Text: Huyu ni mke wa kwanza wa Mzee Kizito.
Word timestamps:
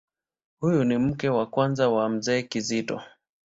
Huyu 0.59 0.83
ni 0.83 0.97
mke 0.97 1.29
wa 1.29 1.45
kwanza 1.45 1.89
wa 1.89 2.09
Mzee 2.09 2.41
Kizito. 2.43 3.01